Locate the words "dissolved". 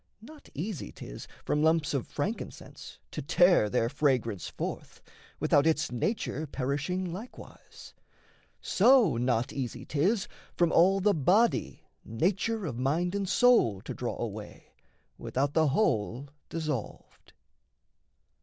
16.49-17.33